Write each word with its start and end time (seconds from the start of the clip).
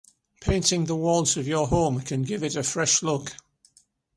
Painting 0.41 0.85
the 0.85 0.95
walls 0.95 1.37
of 1.37 1.47
your 1.47 1.67
home 1.67 2.01
can 2.01 2.23
give 2.23 2.41
it 2.41 2.55
a 2.55 2.63
fresh 2.63 3.03
look. 3.03 3.33